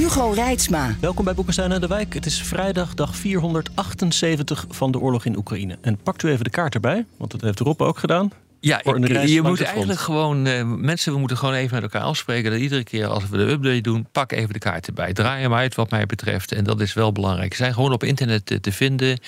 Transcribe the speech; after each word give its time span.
Hugo 0.00 0.30
Reitsma. 0.30 0.96
Welkom 1.00 1.24
bij 1.24 1.34
Boekenstein 1.34 1.72
en 1.72 1.80
de 1.80 1.86
Wijk. 1.86 2.14
Het 2.14 2.26
is 2.26 2.42
vrijdag, 2.42 2.94
dag 2.94 3.16
478 3.16 4.66
van 4.68 4.90
de 4.90 4.98
oorlog 4.98 5.24
in 5.24 5.36
Oekraïne. 5.36 5.78
En 5.80 5.96
pakt 6.02 6.22
u 6.22 6.28
even 6.28 6.44
de 6.44 6.50
kaart 6.50 6.74
erbij, 6.74 7.06
want 7.16 7.30
dat 7.30 7.40
heeft 7.40 7.58
Rob 7.58 7.82
ook 7.82 7.98
gedaan. 7.98 8.32
Ja, 8.60 8.78
ik, 8.78 9.26
je 9.26 9.42
moet 9.42 9.60
eigenlijk 9.60 9.98
gewoon, 9.98 10.46
uh, 10.46 10.62
mensen, 10.64 11.12
we 11.12 11.18
moeten 11.18 11.36
gewoon 11.36 11.54
even 11.54 11.74
met 11.74 11.82
elkaar 11.82 12.02
afspreken 12.02 12.50
dat 12.50 12.60
iedere 12.60 12.84
keer 12.84 13.06
als 13.06 13.28
we 13.28 13.36
de 13.36 13.50
update 13.50 13.80
doen, 13.80 14.06
pak 14.12 14.32
even 14.32 14.52
de 14.52 14.58
kaart 14.58 14.86
erbij. 14.86 15.12
Draai 15.12 15.42
hem 15.42 15.54
uit 15.54 15.74
wat 15.74 15.90
mij 15.90 16.06
betreft. 16.06 16.52
En 16.52 16.64
dat 16.64 16.80
is 16.80 16.92
wel 16.92 17.12
belangrijk. 17.12 17.52
Ze 17.52 17.62
zijn 17.62 17.74
gewoon 17.74 17.92
op 17.92 18.04
internet 18.04 18.58
te 18.60 18.72
vinden. 18.72 19.18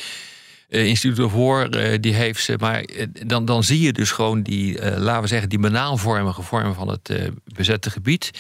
Uh, 0.69 0.87
Instituut 0.87 1.21
of 1.21 1.33
War, 1.33 1.77
uh, 1.77 1.99
die 2.01 2.15
heeft 2.15 2.43
ze. 2.43 2.57
Maar 2.59 2.85
dan, 3.27 3.45
dan 3.45 3.65
zie 3.65 3.81
je 3.81 3.93
dus 3.93 4.11
gewoon 4.11 4.43
die, 4.43 4.91
laten 4.99 5.23
we 5.23 5.29
zeggen, 5.29 5.49
die 5.49 5.59
banaalvormige 5.59 6.43
vorm 6.43 6.75
van 6.75 6.89
het 6.89 7.31
bezette 7.45 7.91
gebied. 7.91 8.31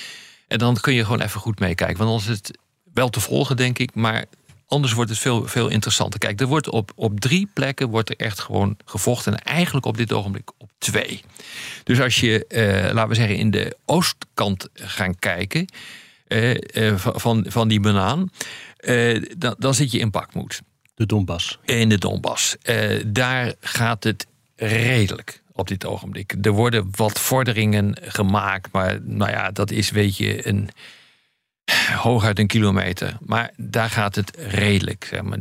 En 0.52 0.58
dan 0.58 0.76
kun 0.80 0.94
je 0.94 1.04
gewoon 1.04 1.20
even 1.20 1.40
goed 1.40 1.58
meekijken. 1.58 1.96
Want 1.96 2.10
anders 2.10 2.28
is 2.28 2.36
het 2.36 2.58
wel 2.94 3.08
te 3.08 3.20
volgen, 3.20 3.56
denk 3.56 3.78
ik. 3.78 3.94
Maar 3.94 4.24
anders 4.66 4.92
wordt 4.92 5.10
het 5.10 5.18
veel, 5.18 5.46
veel 5.46 5.68
interessanter. 5.68 6.18
Kijk, 6.18 6.40
er 6.40 6.46
wordt 6.46 6.68
op, 6.68 6.92
op 6.94 7.20
drie 7.20 7.48
plekken 7.54 7.88
wordt 7.88 8.10
er 8.10 8.16
echt 8.16 8.40
gewoon 8.40 8.76
gevochten. 8.84 9.32
En 9.32 9.44
eigenlijk 9.44 9.86
op 9.86 9.96
dit 9.96 10.12
ogenblik 10.12 10.50
op 10.58 10.70
twee. 10.78 11.22
Dus 11.84 12.00
als 12.00 12.20
je, 12.20 12.44
uh, 12.48 12.92
laten 12.92 13.08
we 13.08 13.14
zeggen, 13.14 13.36
in 13.36 13.50
de 13.50 13.76
oostkant 13.84 14.68
gaan 14.74 15.18
kijken. 15.18 15.66
Uh, 16.28 16.54
uh, 16.74 16.96
van, 16.96 17.44
van 17.48 17.68
die 17.68 17.80
banaan. 17.80 18.30
dan, 19.36 19.54
dan 19.58 19.74
zit 19.74 19.90
je 19.90 19.98
in 19.98 20.10
Bakmoed. 20.10 20.60
De 20.94 21.06
Donbass. 21.06 21.58
In 21.64 21.88
de 21.88 21.98
Donbass. 21.98 22.56
daar 23.06 23.54
gaat 23.60 24.04
het 24.04 24.26
redelijk 24.56 25.41
op 25.52 25.68
dit 25.68 25.86
ogenblik. 25.86 26.34
Er 26.42 26.52
worden 26.52 26.88
wat 26.90 27.20
vorderingen 27.20 27.96
gemaakt, 28.00 28.72
maar 28.72 28.98
nou 29.02 29.30
ja, 29.30 29.50
dat 29.50 29.70
is 29.70 29.90
weet 29.90 30.16
je 30.16 30.48
een 30.48 30.70
hooguit 31.96 32.38
een 32.38 32.46
kilometer. 32.46 33.16
Maar 33.20 33.50
daar 33.56 33.90
gaat 33.90 34.14
het 34.14 34.36
redelijk. 34.36 35.06
Zeg 35.10 35.22
maar. 35.22 35.38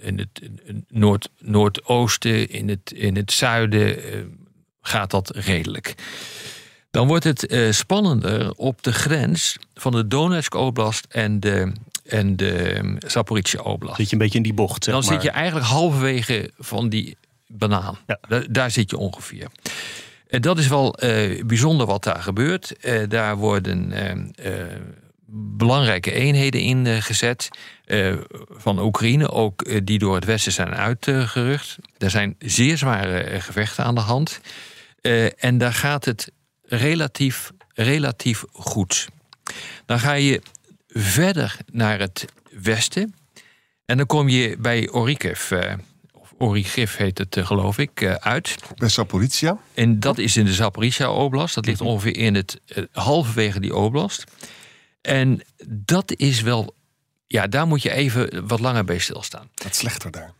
In 0.00 0.18
het 0.18 0.40
noord, 0.88 1.28
noordoosten, 1.38 2.50
in 2.50 2.68
het, 2.68 2.92
in 2.92 3.16
het 3.16 3.32
zuiden 3.32 4.14
uh, 4.14 4.20
gaat 4.80 5.10
dat 5.10 5.36
redelijk. 5.36 5.94
Dan 6.90 7.06
wordt 7.06 7.24
het 7.24 7.52
uh, 7.52 7.72
spannender 7.72 8.52
op 8.52 8.82
de 8.82 8.92
grens 8.92 9.56
van 9.74 9.92
de 9.92 10.08
Donetsk 10.08 10.54
Oblast 10.54 11.06
en 11.08 11.40
de, 11.40 11.72
en 12.04 12.36
de 12.36 12.96
Zaporizhia 12.98 13.60
Oblast. 13.60 13.96
Zit 13.96 14.06
je 14.06 14.12
een 14.12 14.18
beetje 14.18 14.38
in 14.38 14.44
die 14.44 14.54
bocht, 14.54 14.84
zeg 14.84 14.94
Dan 14.94 15.02
zit 15.02 15.22
je 15.22 15.30
eigenlijk 15.30 15.66
halverwege 15.66 16.50
van 16.58 16.88
die 16.88 17.16
banaan. 17.52 17.98
Ja. 18.06 18.42
Daar, 18.50 18.70
zit 18.70 18.90
je 18.90 18.96
ongeveer. 18.96 19.46
En 20.28 20.40
dat 20.40 20.58
is 20.58 20.68
wel 20.68 21.04
uh, 21.04 21.44
bijzonder 21.44 21.86
wat 21.86 22.04
daar 22.04 22.22
gebeurt. 22.22 22.74
Uh, 22.80 23.08
daar 23.08 23.36
worden 23.36 23.92
uh, 24.46 24.62
belangrijke 25.56 26.12
eenheden 26.12 26.60
ingezet 26.60 27.48
van 28.50 28.78
Oekraïne, 28.80 29.30
ook 29.30 29.86
die 29.86 29.98
door 29.98 30.14
het 30.14 30.24
Westen 30.24 30.52
zijn 30.52 30.74
uitgerucht. 30.74 31.76
Er 31.98 32.10
zijn 32.10 32.36
zeer 32.38 32.78
zware 32.78 33.40
gevechten 33.40 33.84
aan 33.84 33.94
de 33.94 34.00
hand. 34.00 34.40
en 35.38 35.58
daar 35.58 35.72
gaat 35.72 36.04
het 36.04 36.32
relatief, 36.62 37.50
relatief 37.74 38.44
goed. 38.52 39.08
Dan 39.86 39.98
ga 39.98 40.12
je 40.12 40.42
verder 40.88 41.56
naar 41.70 41.98
het 41.98 42.24
westen. 42.50 43.14
En 43.84 43.96
dan 43.96 44.06
kom 44.06 44.28
je 44.28 44.56
bij 44.58 44.90
Orikiv 44.90 45.50
Origif 46.42 46.96
heet 46.96 47.18
het, 47.18 47.36
eh, 47.36 47.46
geloof 47.46 47.78
ik, 47.78 48.00
eh, 48.00 48.14
uit. 48.14 48.56
Bij 48.76 48.88
Zaporizhia. 48.88 49.58
En 49.74 50.00
dat 50.00 50.18
is 50.18 50.36
in 50.36 50.44
de 50.44 50.52
Zaporizhia 50.52 51.12
Oblast. 51.12 51.54
Dat 51.54 51.66
ligt 51.66 51.80
mhm. 51.80 51.88
ongeveer 51.88 52.16
in 52.16 52.34
het 52.34 52.60
uh, 52.66 52.84
halverwege 52.92 53.60
die 53.60 53.74
Oblast. 53.74 54.24
En 55.00 55.42
dat 55.66 56.12
is 56.16 56.40
wel, 56.40 56.74
ja, 57.26 57.46
daar 57.46 57.66
moet 57.66 57.82
je 57.82 57.92
even 57.92 58.46
wat 58.46 58.60
langer 58.60 58.84
bij 58.84 58.98
stilstaan. 58.98 59.50
Wat 59.54 59.74
slechter 59.74 60.10
daar. 60.10 60.32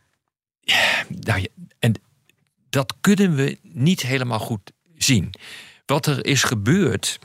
Ja, 0.59 1.03
nou 1.07 1.47
en 1.79 1.93
dat 2.69 2.93
kunnen 3.01 3.35
we 3.35 3.57
niet 3.61 4.01
helemaal 4.01 4.39
goed 4.39 4.71
zien. 4.97 5.33
Wat 5.85 6.05
er 6.05 6.25
is 6.25 6.43
gebeurd 6.43 7.19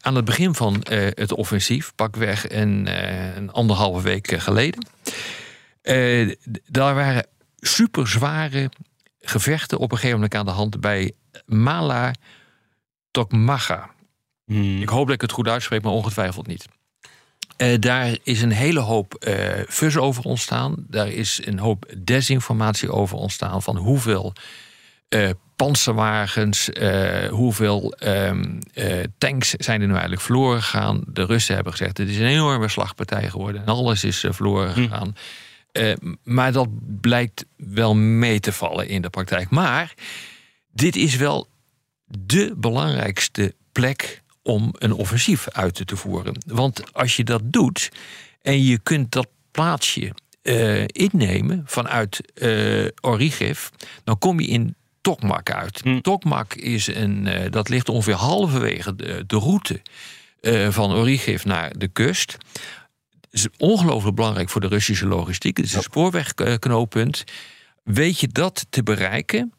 aan 0.00 0.14
het 0.16 0.24
begin 0.24 0.54
van 0.54 0.86
het 0.90 1.32
offensief, 1.32 1.92
pakweg 1.94 2.50
een, 2.50 2.86
een 3.36 3.50
anderhalve 3.50 4.02
week 4.02 4.40
geleden. 4.40 4.86
daar 6.66 6.94
waren 6.94 7.26
super 7.56 8.08
zware 8.08 8.70
gevechten 9.20 9.78
op 9.78 9.90
een 9.90 9.96
gegeven 9.96 10.20
moment 10.20 10.34
aan 10.34 10.44
de 10.44 10.50
hand 10.50 10.80
bij 10.80 11.12
Mala 11.46 12.12
Tokmaga. 13.10 13.90
Hmm. 14.44 14.82
Ik 14.82 14.88
hoop 14.88 15.06
dat 15.06 15.14
ik 15.14 15.20
het 15.20 15.32
goed 15.32 15.48
uitspreek, 15.48 15.82
maar 15.82 15.92
ongetwijfeld 15.92 16.46
niet. 16.46 16.66
Uh, 17.56 17.78
daar 17.80 18.16
is 18.22 18.42
een 18.42 18.52
hele 18.52 18.80
hoop 18.80 19.24
uh, 19.28 19.34
fus 19.68 19.96
over 19.96 20.24
ontstaan. 20.24 20.74
Daar 20.88 21.08
is 21.08 21.40
een 21.44 21.58
hoop 21.58 21.92
desinformatie 21.98 22.92
over 22.92 23.16
ontstaan 23.16 23.62
van 23.62 23.76
hoeveel 23.76 24.32
uh, 25.08 25.30
panzerwagens, 25.56 26.70
hoeveel 27.30 27.94
um, 28.04 28.58
tanks 29.18 29.50
zijn 29.50 29.80
er 29.80 29.86
nu 29.86 29.92
eigenlijk 29.92 30.22
verloren 30.22 30.62
gegaan. 30.62 31.04
De 31.06 31.24
Russen 31.24 31.54
hebben 31.54 31.72
gezegd: 31.72 31.98
het 31.98 32.08
is 32.08 32.18
een 32.18 32.26
enorme 32.26 32.68
slagpartij 32.68 33.30
geworden 33.30 33.60
en 33.60 33.66
alles 33.66 34.04
is 34.04 34.24
verloren 34.28 34.72
hmm. 34.72 35.14
Uh, 35.76 35.92
maar 36.22 36.52
dat 36.52 36.68
blijkt 37.00 37.44
wel 37.56 37.94
mee 37.94 38.40
te 38.40 38.52
vallen 38.52 38.88
in 38.88 39.02
de 39.02 39.10
praktijk. 39.10 39.50
Maar 39.50 39.94
dit 40.72 40.96
is 40.96 41.16
wel 41.16 41.48
de 42.04 42.54
belangrijkste 42.56 43.54
plek 43.72 44.22
om 44.42 44.74
een 44.78 44.92
offensief 44.92 45.48
uit 45.48 45.86
te 45.86 45.96
voeren. 45.96 46.38
Want 46.46 46.92
als 46.92 47.16
je 47.16 47.24
dat 47.24 47.42
doet 47.44 47.90
en 48.42 48.62
je 48.64 48.78
kunt 48.78 49.12
dat 49.12 49.28
plaatsje 49.50 50.12
uh, 50.42 50.84
innemen 50.86 51.62
vanuit 51.66 52.20
uh, 52.34 52.88
Origev, 53.00 53.68
dan 54.04 54.18
kom 54.18 54.40
je 54.40 54.46
in 54.46 54.74
Tokmak 55.00 55.50
uit. 55.50 55.80
Hm. 55.82 56.00
Tokmak 56.00 56.54
is 56.54 56.86
een, 56.86 57.28
dat 57.50 57.68
ligt 57.68 57.88
ongeveer 57.88 58.14
halverwege 58.14 58.96
de, 58.96 59.24
de 59.26 59.38
route 59.38 59.80
van 60.72 60.92
Origev 60.92 61.44
naar 61.44 61.78
de 61.78 61.88
kust 61.88 62.36
is 63.36 63.48
ongelooflijk 63.58 64.16
belangrijk 64.16 64.48
voor 64.48 64.60
de 64.60 64.66
Russische 64.66 65.06
logistiek. 65.06 65.56
Het 65.56 65.66
is 65.66 65.74
een 65.74 65.82
spoorwegknooppunt. 65.82 67.24
Weet 67.82 68.20
je 68.20 68.28
dat 68.28 68.66
te 68.70 68.82
bereiken, 68.82 69.52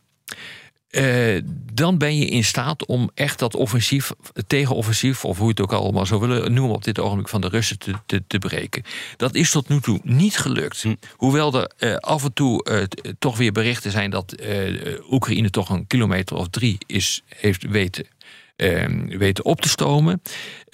uh, 0.91 1.41
dan 1.73 1.97
ben 1.97 2.17
je 2.17 2.25
in 2.25 2.43
staat 2.43 2.85
om 2.85 3.09
echt 3.13 3.39
dat 3.39 3.55
offensief, 3.55 4.11
tegenoffensief, 4.47 5.25
of 5.25 5.37
hoe 5.37 5.45
je 5.45 5.51
het 5.51 5.61
ook 5.61 5.71
allemaal 5.71 6.05
zou 6.05 6.21
willen 6.21 6.53
noemen 6.53 6.75
op 6.75 6.83
dit 6.83 6.99
ogenblik 6.99 7.27
van 7.27 7.41
de 7.41 7.47
Russen 7.47 7.79
te, 7.79 7.93
te, 8.05 8.23
te 8.27 8.39
breken. 8.39 8.83
Dat 9.17 9.35
is 9.35 9.51
tot 9.51 9.69
nu 9.69 9.79
toe 9.79 9.99
niet 10.03 10.37
gelukt. 10.37 10.81
Hm. 10.81 10.95
Hoewel 11.15 11.61
er 11.61 11.71
uh, 11.79 11.95
af 11.95 12.23
en 12.23 12.33
toe 12.33 12.65
uh, 12.69 12.83
toch 13.19 13.37
weer 13.37 13.51
berichten 13.51 13.91
zijn 13.91 14.09
dat 14.09 14.35
Oekraïne 15.09 15.49
toch 15.49 15.69
een 15.69 15.87
kilometer 15.87 16.35
of 16.35 16.47
drie 16.47 16.77
is, 16.85 17.21
heeft 17.27 17.63
weten, 17.63 18.05
weten 19.07 19.45
op 19.45 19.61
te 19.61 19.69
stomen. 19.69 20.21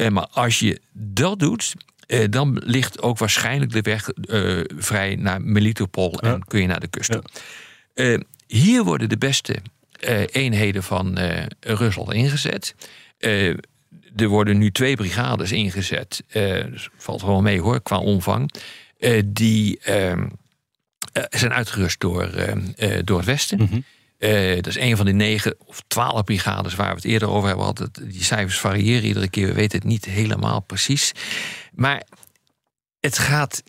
maar 0.09 0.27
als 0.27 0.59
je 0.59 0.79
dat 0.91 1.39
doet, 1.39 1.73
uh, 2.07 2.25
dan 2.29 2.61
ligt 2.63 3.01
ook 3.01 3.17
waarschijnlijk 3.17 3.71
de 3.71 3.81
weg 3.81 4.09
uh, 4.15 4.63
vrij 4.77 5.15
naar 5.15 5.41
Melitopol 5.41 6.19
en 6.19 6.45
kun 6.47 6.61
je 6.61 6.67
naar 6.67 6.79
de 6.79 6.88
kust 6.88 7.11
toe. 7.11 7.23
Uh, 7.95 8.19
hier 8.47 8.83
worden 8.83 9.09
de 9.09 9.17
beste 9.17 9.55
eenheden 10.31 10.83
van 10.83 11.19
Rusland 11.59 12.13
ingezet. 12.13 12.75
er 14.15 14.27
worden 14.27 14.57
nu 14.57 14.71
twee 14.71 14.95
brigades 14.95 15.51
ingezet. 15.51 16.23
dus 16.71 16.89
valt 16.97 17.21
wel 17.21 17.41
mee 17.41 17.61
hoor, 17.61 17.81
qua 17.81 17.97
omvang. 17.97 18.51
die 19.25 19.79
ehm, 19.79 20.27
zijn 21.29 21.53
uitgerust 21.53 21.99
door, 21.99 22.29
door 23.03 23.17
het 23.17 23.25
Westen. 23.25 23.59
Mm 23.59 23.67
-hmm. 23.67 23.83
Dat 24.55 24.67
is 24.67 24.77
een 24.77 24.97
van 24.97 25.05
de 25.05 25.11
negen 25.11 25.55
of 25.65 25.83
twaalf 25.87 26.23
brigades 26.23 26.75
waar 26.75 26.89
we 26.89 26.95
het 26.95 27.05
eerder 27.05 27.29
over 27.29 27.47
hebben 27.47 27.65
gehad. 27.65 27.89
Die 28.01 28.23
cijfers 28.23 28.59
variëren 28.59 29.03
iedere 29.07 29.29
keer. 29.29 29.47
We 29.47 29.53
weten 29.53 29.77
het 29.79 29.87
niet 29.87 30.05
helemaal 30.05 30.59
precies. 30.61 31.11
Maar 31.73 32.03
het 32.99 33.17
gaat 33.19 33.63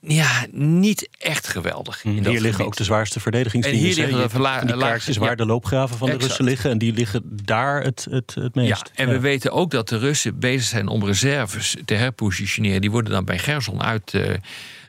Ja, 0.00 0.46
niet 0.52 1.08
echt 1.18 1.46
geweldig. 1.48 2.04
in 2.04 2.10
Hier 2.10 2.22
dat 2.22 2.32
liggen 2.32 2.50
gebied. 2.50 2.66
ook 2.66 2.76
de 2.76 2.84
zwaarste 2.84 3.20
verdedigingsdiensten. 3.20 3.88
En 3.88 3.94
hier 3.94 4.04
liggen 4.04 4.22
de 4.22 4.28
verla- 4.28 4.76
laagste- 4.76 5.12
ja. 5.12 5.18
waar 5.18 5.36
de 5.36 5.46
loopgraven 5.46 5.96
van 5.96 6.10
de. 6.10 6.16
Russen 6.16 6.44
liggen. 6.44 6.70
En 6.70 6.78
die 6.78 6.92
liggen 6.92 7.22
daar 7.44 7.82
het, 7.82 8.06
het, 8.10 8.34
het 8.34 8.54
Ja, 8.54 8.60
meest. 8.62 8.90
en 8.94 9.08
we 9.08 9.20
weten 9.20 9.52
ook 9.52 9.70
dat 9.70 9.88
de 9.88 9.98
Russen 9.98 10.38
bezig 10.38 10.68
zijn 10.68 10.88
om 10.88 11.04
reserves 11.04 11.76
te 11.84 11.94
herpositioneren. 11.94 12.80
Die 12.80 12.90
worden 12.90 13.12
dan 13.12 13.24
bij 13.24 13.38
Gerson 13.38 13.82
uit 13.82 14.14
eh, 14.14 14.34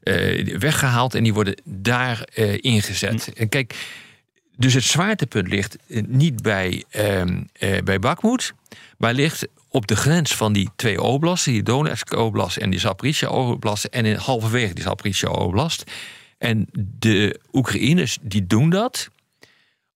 eh, 0.04 0.58
weggehaald 0.60 1.16
en 1.16 1.24
die 1.24 1.34
worden 1.34 1.62
daar 1.66 2.28
ingezet. 2.56 3.32
En 3.34 3.50
kijk, 3.50 3.76
dus 4.62 4.74
het 4.74 4.84
zwaartepunt 4.84 5.48
ligt 5.48 5.78
eh, 5.88 6.04
niet 6.08 6.42
bij, 6.42 6.84
ehm 6.90 7.44
eh, 7.54 7.82
bij 7.84 8.00
Bakhmut, 8.00 8.54
maar 8.98 9.14
ligt 9.14 9.48
op 9.70 9.88
de 9.88 9.96
grens 9.96 10.36
van 10.36 10.54
die 10.54 10.70
twee 10.76 11.02
oblasten, 11.02 11.52
die 11.52 11.64
Donetsk 11.64 12.14
oblast 12.14 12.58
en 12.58 12.70
die 12.70 12.80
Zaporizhia 12.80 13.30
oblast, 13.30 13.86
en 13.86 14.06
in 14.06 14.16
halverwege 14.16 14.74
die 14.74 14.84
Zaporizhia 14.84 15.30
oblast. 15.30 15.84
En 16.38 16.68
de 16.74 17.40
Oekraïners 17.52 18.18
die 18.22 18.48
doen 18.48 18.70
dat 18.70 19.10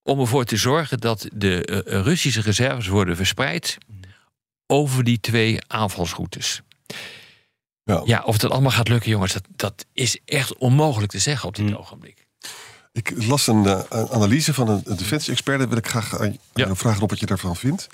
om 0.02 0.20
ervoor 0.20 0.44
te 0.44 0.56
zorgen 0.56 0.98
dat 0.98 1.28
de 1.32 1.64
eh, 1.64 2.00
Russische 2.00 2.40
reserves 2.40 2.86
worden 2.86 3.16
verspreid 3.16 3.78
over 4.66 5.04
die 5.04 5.20
twee 5.20 5.58
aanvalsroutes. 5.66 6.62
Ja. 7.84 8.02
Ja, 8.04 8.22
of 8.22 8.38
dat 8.38 8.50
allemaal 8.50 8.70
gaat 8.70 8.88
lukken, 8.88 9.10
jongens, 9.10 9.32
dat, 9.32 9.46
dat 9.56 9.86
is 9.92 10.18
echt 10.24 10.56
onmogelijk 10.56 11.12
te 11.12 11.18
zeggen 11.18 11.48
op 11.48 11.54
dit 11.56 11.66
Mm. 11.66 11.74
ogenblik. 11.74 12.25
Ik 12.96 13.24
las 13.26 13.46
een, 13.46 13.66
eh, 13.66 13.80
een 13.88 14.08
analyse 14.10 14.54
van 14.54 14.68
een, 14.68 14.80
een 14.84 14.96
defensie-expert. 14.96 15.58
Daar 15.58 15.68
wil 15.68 15.76
ik 15.78 15.88
graag 15.88 16.18
aan, 16.20 16.30
Ja. 16.32 16.36
jou 16.64 16.76
vragen 16.76 17.02
op 17.02 17.10
wat 17.10 17.20
je 17.20 17.26
daarvan 17.26 17.56
vindt. 17.56 17.86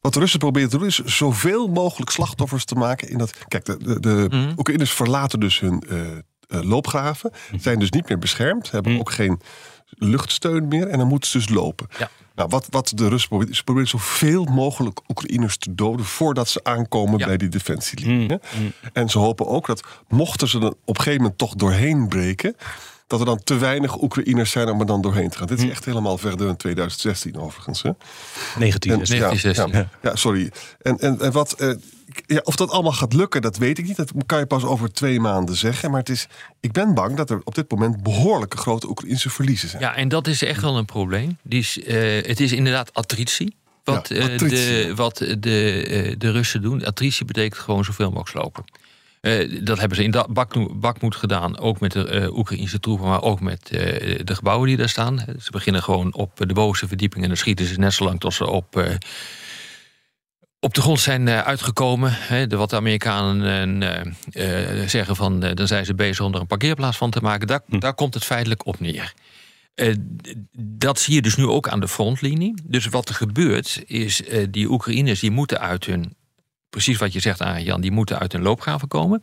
Wat 0.00 0.12
de 0.12 0.18
Russen 0.18 0.38
proberen 0.38 0.68
te 0.70 0.78
doen 0.78 0.86
is 0.86 0.98
zoveel 1.04 1.68
mogelijk 1.68 2.10
slachtoffers 2.10 2.64
te 2.64 2.74
maken. 2.74 3.08
In 3.08 3.18
dat, 3.18 3.32
kijk, 3.48 3.64
de, 3.64 3.76
de, 3.78 4.00
de 4.00 4.26
Mhm. 4.30 4.52
Oekraïners 4.56 4.90
verlaten 4.92 5.40
dus 5.40 5.60
hun 5.60 5.82
eh, 5.88 6.10
eh, 6.10 6.18
loopgraven. 6.48 7.30
Zijn 7.60 7.78
dus 7.78 7.90
niet 7.90 8.08
meer 8.08 8.18
beschermd. 8.18 8.70
Hebben 8.70 8.90
Mhm. 8.92 9.00
ook 9.00 9.10
geen 9.12 9.40
luchtsteun 9.88 10.68
meer. 10.68 10.86
En 10.88 10.98
dan 10.98 11.06
moeten 11.08 11.30
ze 11.30 11.38
dus 11.38 11.48
lopen. 11.48 11.86
Ja. 11.98 12.10
Nou, 12.34 12.48
wat, 12.48 12.66
wat 12.70 12.92
de 12.94 13.08
Russen 13.08 13.28
proberen, 13.28 13.52
is 13.52 13.58
ze 13.58 13.64
proberen 13.64 13.88
zoveel 13.88 14.44
mogelijk 14.44 15.00
Oekraïners 15.08 15.56
te 15.56 15.74
doden 15.74 16.06
voordat 16.06 16.48
ze 16.48 16.60
aankomen 16.64 17.18
Ja. 17.18 17.26
bij 17.26 17.36
die 17.36 17.48
defensielinie. 17.48 18.38
En 18.92 19.08
ze 19.08 19.18
hopen 19.18 19.46
ook 19.46 19.66
dat 19.66 19.82
mochten 20.08 20.48
ze 20.48 20.58
er 20.58 20.66
op 20.66 20.76
een 20.84 20.96
gegeven 20.96 21.20
moment 21.20 21.38
toch 21.38 21.54
doorheen 21.54 22.08
breken, 22.08 22.56
dat 23.10 23.20
er 23.20 23.26
dan 23.26 23.42
te 23.44 23.58
weinig 23.58 24.02
Oekraïners 24.02 24.50
zijn 24.50 24.68
om 24.68 24.80
er 24.80 24.86
dan 24.86 25.02
doorheen 25.02 25.30
te 25.30 25.38
gaan. 25.38 25.46
Dit 25.46 25.58
is 25.62 25.70
echt 25.70 25.84
helemaal 25.84 26.18
verder 26.18 26.48
in 26.48 26.56
2016 26.56 27.36
overigens. 27.36 27.82
Hè? 27.82 27.90
19 28.58 28.92
En- 28.92 29.00
is 29.00 29.08
ja, 29.08 29.18
1916. 29.18 29.88
Ja, 30.02 30.10
ja, 30.10 30.16
sorry. 30.16 30.50
En, 30.82 30.98
en, 30.98 31.20
en 31.20 31.32
wat, 31.32 31.52
eh, 31.52 31.70
ja, 32.26 32.40
of 32.44 32.56
dat 32.56 32.70
allemaal 32.70 32.92
gaat 32.92 33.12
lukken, 33.12 33.42
dat 33.42 33.56
weet 33.56 33.78
ik 33.78 33.86
niet. 33.86 33.96
Dat 33.96 34.12
kan 34.26 34.38
je 34.38 34.46
pas 34.46 34.64
over 34.64 34.92
twee 34.92 35.20
maanden 35.20 35.56
zeggen. 35.56 35.90
Maar 35.90 36.00
het 36.00 36.08
is, 36.08 36.26
ik 36.60 36.72
ben 36.72 36.94
bang 36.94 37.16
dat 37.16 37.30
er 37.30 37.40
op 37.44 37.54
dit 37.54 37.70
moment 37.70 38.02
behoorlijke 38.02 38.56
grote 38.56 38.88
Oekraïnse 38.88 39.30
verliezen 39.30 39.68
zijn. 39.68 39.82
Ja, 39.82 39.94
en 39.94 40.08
dat 40.08 40.26
is 40.26 40.42
echt 40.42 40.62
wel 40.62 40.76
een 40.76 40.84
probleem. 40.84 41.38
Die 41.42 41.58
is, 41.58 41.82
eh, 41.82 42.26
het 42.26 42.40
is 42.40 42.52
inderdaad 42.52 42.94
attritie. 42.94 43.54
Wat, 43.84 44.08
Ja, 44.08 44.16
eh, 44.16 44.38
de, 44.38 44.92
wat 44.94 45.16
de, 45.16 45.84
eh, 45.86 46.14
de 46.18 46.30
Russen 46.30 46.62
doen. 46.62 46.84
Attritie 46.84 47.24
betekent 47.24 47.60
gewoon 47.60 47.84
zoveel 47.84 48.06
mogelijk 48.10 48.28
slopen. 48.28 48.64
Eh, 49.20 49.64
dat 49.64 49.78
hebben 49.78 49.96
ze 49.96 50.02
in 50.04 50.10
Da- 50.10 50.26
Bakmo- 50.30 50.74
Bakhmut 50.74 51.14
gedaan, 51.16 51.58
ook 51.58 51.80
met 51.80 51.92
de 51.92 52.04
eh, 52.08 52.36
Oekraïnse 52.36 52.80
troepen, 52.80 53.06
maar 53.08 53.22
ook 53.22 53.40
met 53.40 53.70
eh, 53.70 54.20
de 54.24 54.34
gebouwen 54.34 54.68
die 54.68 54.76
daar 54.76 54.88
staan. 54.88 55.24
Ze 55.40 55.50
beginnen 55.50 55.82
gewoon 55.82 56.14
op 56.14 56.32
de 56.36 56.54
bovenste 56.54 56.88
verdieping 56.88 57.22
en 57.22 57.28
dan 57.28 57.36
schieten 57.36 57.66
ze 57.66 57.78
net 57.78 57.92
zo 57.92 58.04
lang 58.04 58.20
tot 58.20 58.34
ze 58.34 58.46
op, 58.46 58.98
op 60.60 60.74
de 60.74 60.80
grond 60.80 61.00
zijn 61.00 61.28
uitgekomen. 61.28 62.12
Hè, 62.14 62.46
de, 62.46 62.56
wat 62.56 62.70
de 62.70 62.76
Amerikanen 62.76 64.16
zeggen 64.88 65.16
van, 65.16 65.40
dan 65.40 65.66
zijn 65.66 65.84
ze 65.84 65.94
bezig 65.94 66.24
om 66.24 66.34
er 66.34 66.40
een 66.40 66.46
parkeerplaats 66.46 66.96
van 66.96 67.10
te 67.10 67.20
maken. 67.20 67.46
Daar, 67.46 67.60
daar 67.66 67.94
komt 67.94 68.14
het 68.14 68.24
feitelijk 68.24 68.66
op 68.66 68.80
neer. 68.80 69.14
Dat 70.58 71.00
zie 71.00 71.14
je 71.14 71.22
dus 71.22 71.36
nu 71.36 71.46
ook 71.46 71.68
aan 71.68 71.80
de 71.80 71.88
frontlinie. 71.88 72.54
Dus 72.64 72.86
wat 72.86 73.08
er 73.08 73.14
gebeurt 73.14 73.82
is, 73.86 74.22
die 74.50 74.70
Oekraïners 74.70 75.20
die 75.20 75.30
moeten 75.30 75.60
uit 75.60 75.84
hun, 75.84 76.14
precies 76.70 76.98
wat 76.98 77.12
je 77.12 77.20
zegt 77.20 77.42
aan 77.42 77.62
Jan, 77.62 77.80
die 77.80 77.90
moeten 77.90 78.18
uit 78.18 78.32
hun 78.32 78.42
loopgraven 78.42 78.88
komen. 78.88 79.22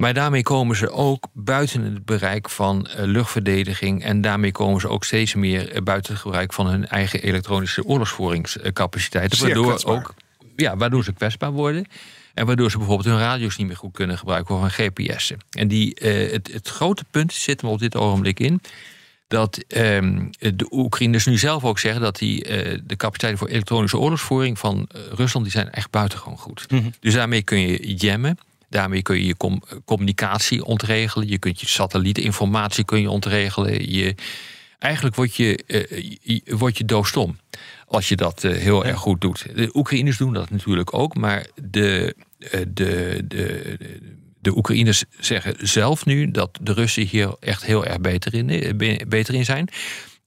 Maar 0.00 0.14
daarmee 0.14 0.42
komen 0.42 0.76
ze 0.76 0.90
ook 0.90 1.26
buiten 1.32 1.82
het 1.82 2.04
bereik 2.04 2.48
van 2.48 2.86
eh, 2.86 3.04
luchtverdediging. 3.04 4.02
En 4.02 4.20
daarmee 4.20 4.52
komen 4.52 4.80
ze 4.80 4.88
ook 4.88 5.04
steeds 5.04 5.34
meer 5.34 5.70
eh, 5.72 5.82
buiten 5.82 6.12
het 6.12 6.22
gebruik 6.22 6.52
van 6.52 6.66
hun 6.66 6.88
eigen 6.88 7.22
elektronische 7.22 7.84
oorlogsvoeringscapaciteiten. 7.84 9.40
Waardoor, 9.40 9.66
kwetsbaar. 9.66 9.94
ook, 9.94 10.14
ja, 10.56 10.76
waardoor 10.76 11.04
ze 11.04 11.12
kwetsbaar 11.12 11.52
worden. 11.52 11.86
En 12.34 12.46
waardoor 12.46 12.70
ze 12.70 12.78
bijvoorbeeld 12.78 13.08
hun 13.08 13.18
radio's 13.18 13.56
niet 13.56 13.66
meer 13.66 13.76
goed 13.76 13.92
kunnen 13.92 14.18
gebruiken 14.18 14.54
of 14.54 14.60
hun 14.60 14.70
GPS'en. 14.70 15.38
En 15.50 15.68
die, 15.68 15.94
eh, 15.94 16.32
het, 16.32 16.52
het 16.52 16.68
grote 16.68 17.04
punt 17.10 17.32
zit 17.32 17.60
hem 17.60 17.70
op 17.70 17.78
dit 17.78 17.96
ogenblik 17.96 18.40
in 18.40 18.60
dat 19.30 19.64
ehm, 19.68 20.24
de 20.38 20.66
Oekraïners 20.70 21.26
nu 21.26 21.38
zelf 21.38 21.64
ook 21.64 21.78
zeggen 21.78 22.00
dat 22.02 22.18
die, 22.18 22.44
eh, 22.44 22.78
de 22.84 22.96
capaciteiten 22.96 23.38
voor 23.40 23.48
elektronische 23.48 23.98
oorlogsvoering 23.98 24.58
van 24.58 24.88
eh, 24.88 25.00
Rusland 25.14 25.44
die 25.44 25.54
zijn 25.54 25.70
echt 25.70 25.90
buitengewoon 25.90 26.38
goed. 26.38 26.66
Dus 27.00 27.14
daarmee 27.14 27.42
kun 27.42 27.60
je 27.60 27.94
jammen. 27.94 28.38
Daarmee 28.68 29.02
kun 29.02 29.16
je 29.16 29.26
je 29.26 29.36
com- 29.36 29.62
communicatie 29.84 30.64
ontregelen. 30.64 31.28
Je 31.28 31.38
kunt 31.38 31.60
je 31.60 31.66
satellietinformatie 31.68 32.84
kun 32.84 33.00
je 33.00 33.10
ontregelen. 33.10 33.90
Je, 33.92 34.14
eigenlijk 34.78 35.16
word 35.16 35.34
je, 35.36 35.56
eh, 35.66 36.10
je- 36.22 36.56
word 36.56 36.78
je 36.78 36.84
doofstom 36.84 37.38
als 37.86 38.08
je 38.08 38.16
dat 38.16 38.44
eh, 38.44 38.52
heel 38.56 38.84
erg 38.84 38.98
goed 38.98 39.20
doet. 39.20 39.46
De 39.54 39.70
Oekraïners 39.74 40.16
doen 40.16 40.32
dat 40.32 40.50
natuurlijk 40.50 40.94
ook, 40.94 41.14
maar 41.16 41.46
de, 41.62 42.14
eh, 42.38 42.60
de, 42.68 43.24
de, 43.28 43.76
de, 43.78 44.00
de 44.40 44.56
Oekraïners 44.56 45.04
zeggen 45.18 45.54
zelf 45.68 46.04
nu 46.04 46.30
dat 46.30 46.58
de 46.60 46.72
Russen 46.72 47.06
hier 47.06 47.34
echt 47.40 47.64
heel 47.64 47.86
erg 47.86 48.00
beter 48.00 48.34
in, 48.34 48.50
eh, 48.50 48.74
be- 48.74 49.04
beter 49.08 49.34
in 49.34 49.44
zijn. 49.44 49.68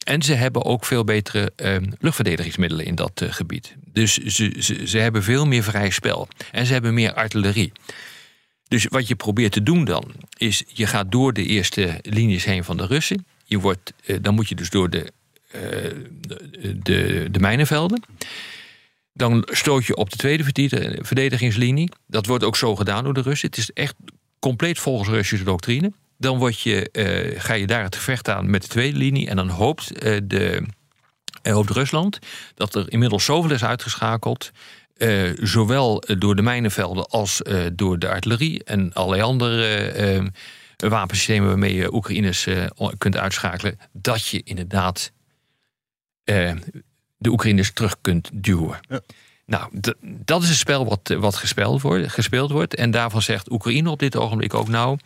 En 0.03 0.21
ze 0.21 0.33
hebben 0.33 0.65
ook 0.65 0.85
veel 0.85 1.03
betere 1.03 1.51
eh, 1.55 1.75
luchtverdedigingsmiddelen 1.99 2.85
in 2.85 2.95
dat 2.95 3.21
eh, 3.21 3.31
gebied. 3.31 3.75
Dus 3.85 4.17
ze, 4.17 4.81
ze, 4.85 4.97
hebben 4.97 5.23
veel 5.23 5.45
meer 5.45 5.63
vrij 5.63 5.89
spel. 5.89 6.27
En 6.51 6.65
ze 6.65 6.73
hebben 6.73 6.93
meer 6.93 7.13
artillerie. 7.13 7.71
Dus 8.67 8.85
wat 8.85 9.07
je 9.07 9.15
probeert 9.15 9.51
te 9.51 9.63
doen 9.63 9.85
dan, 9.85 10.13
is 10.37 10.63
je 10.67 10.87
gaat 10.87 11.11
door 11.11 11.33
de 11.33 11.45
eerste 11.45 11.99
linies 12.01 12.45
heen 12.45 12.63
van 12.63 12.77
de 12.77 12.85
Russen. 12.85 13.25
Je 13.45 13.59
wordt, 13.59 13.93
eh, 14.05 14.17
dan 14.21 14.33
moet 14.35 14.49
je 14.49 14.55
dus 14.55 14.69
door 14.69 14.89
de, 14.89 15.11
de, 16.83 17.27
de 17.31 17.39
mijnenvelden. 17.39 18.03
Dan 19.13 19.47
stoot 19.51 19.85
je 19.85 19.95
op 19.95 20.09
de 20.09 20.17
tweede 20.17 20.43
verdedi- 20.43 20.97
verdedigingslinie. 21.01 21.89
Dat 22.07 22.25
wordt 22.25 22.43
ook 22.43 22.55
zo 22.55 22.75
gedaan 22.75 23.03
door 23.03 23.13
de 23.13 23.21
Russen. 23.21 23.49
Het 23.49 23.57
is 23.57 23.71
echt 23.71 23.95
compleet 24.39 24.79
volgens 24.79 25.09
Russische 25.09 25.45
doctrine. 25.45 25.91
Dan 26.17 26.37
word 26.37 26.59
je, 26.61 26.89
eh, 26.91 27.41
ga 27.41 27.53
je 27.53 27.67
daar 27.67 27.83
het 27.83 27.95
gevecht 27.95 28.29
aan 28.29 28.49
met 28.49 28.61
de 28.61 28.67
tweede 28.67 28.97
linie. 28.97 29.27
En 29.27 29.35
dan 29.35 29.49
hoopt, 29.49 29.97
eh, 29.97 30.17
de, 30.23 30.65
eh, 31.41 31.53
hoopt 31.53 31.69
Rusland 31.69 32.19
dat 32.55 32.75
er 32.75 32.91
inmiddels 32.91 33.25
zoveel 33.25 33.51
is 33.51 33.63
uitgeschakeld. 33.63 34.51
zowel 35.35 36.03
door 36.17 36.35
de 36.35 36.41
mijnenvelden 36.41 37.07
als 37.07 37.41
door 37.73 37.99
de 37.99 38.09
artillerie 38.09 38.63
en 38.63 38.93
allerlei 38.93 39.21
andere 39.21 40.31
wapensystemen 40.77 41.47
waarmee 41.47 41.73
je 41.73 41.93
Oekraïners 41.93 42.47
kunt 42.97 43.17
uitschakelen. 43.17 43.79
Dat 43.91 44.27
je 44.27 44.41
inderdaad 44.43 45.11
de 47.23 47.29
Oekraïners 47.29 47.71
terug 47.71 47.95
kunt 48.01 48.29
duwen. 48.33 48.79
Ja. 48.89 49.01
Nou, 49.45 49.69
dat 50.01 50.41
is 50.43 50.49
het 50.49 50.57
spel 50.57 50.85
wat, 50.85 51.09
eh, 51.09 51.17
wat 51.17 51.35
gespeeld, 51.35 51.81
wordt, 51.81 52.11
gespeeld 52.11 52.51
wordt. 52.51 52.75
En 52.75 52.91
daarvan 52.91 53.21
zegt 53.21 53.51
Oekraïne 53.51 53.89
op 53.89 53.99
dit 53.99 54.15
ogenblik 54.15 54.53
ook 54.53 54.67
nou. 54.67 54.97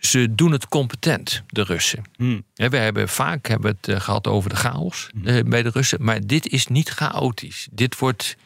Ze 0.00 0.34
doen 0.34 0.52
het 0.52 0.68
competent, 0.68 1.42
de 1.46 1.62
Russen. 1.62 2.02
Hmm. 2.16 2.44
Ja, 2.54 2.68
we 2.68 2.76
hebben 2.76 3.08
vaak 3.08 3.46
hebben 3.46 3.70
het 3.70 3.88
eh, 3.88 4.00
gehad 4.00 4.26
over 4.26 4.50
de 4.50 4.56
chaos 4.56 5.10
eh, 5.24 5.42
bij 5.44 5.62
de 5.62 5.68
Russen. 5.68 6.04
Maar 6.04 6.26
dit 6.26 6.48
is 6.48 6.66
niet 6.66 6.88
chaotisch. 6.88 7.68
Dit 7.70 7.98
wordt 7.98 8.36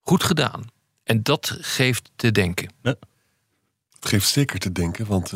goed 0.00 0.24
gedaan. 0.24 0.64
En 1.04 1.22
dat 1.22 1.56
geeft 1.60 2.10
te 2.16 2.32
denken. 2.32 2.72
Het 2.82 2.98
geeft 4.00 4.28
zeker 4.28 4.58
te 4.58 4.72
denken, 4.72 5.06
want 5.06 5.32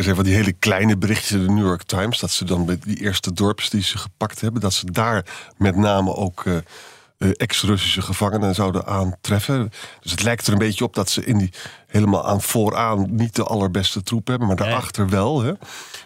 er 0.00 0.06
zijn 0.06 0.16
van 0.16 0.24
die 0.24 0.34
hele 0.34 0.52
kleine 0.52 0.96
berichtjes 0.96 1.30
in 1.30 1.46
de 1.46 1.52
New 1.52 1.64
York 1.64 1.82
Times... 1.82 2.18
dat 2.18 2.30
ze 2.30 2.44
dan 2.44 2.66
bij 2.66 2.78
die 2.84 3.00
eerste 3.00 3.32
dorps 3.32 3.70
die 3.70 3.82
ze 3.82 3.98
gepakt 3.98 4.40
hebben... 4.40 4.60
dat 4.60 4.72
ze 4.72 4.90
daar 4.90 5.24
met 5.56 5.76
name 5.76 6.14
ook 6.14 6.46
eh, 6.46 6.56
eh, 6.56 7.30
ex-Russische 7.36 8.02
gevangenen 8.02 8.54
zouden 8.54 8.86
aantreffen. 8.86 9.72
Dus 10.00 10.10
het 10.10 10.22
lijkt 10.22 10.46
er 10.46 10.52
een 10.52 10.58
beetje 10.58 10.84
op 10.84 10.94
dat 10.94 11.10
ze 11.10 11.24
in 11.24 11.38
die 11.38 11.50
helemaal 11.86 12.26
aan 12.26 12.42
vooraan... 12.42 13.14
niet 13.14 13.34
de 13.34 13.44
allerbeste 13.44 14.02
troep 14.02 14.26
hebben, 14.26 14.46
maar 14.46 14.56
daarachter 14.56 15.08
wel. 15.08 15.42
Hè. 15.42 15.52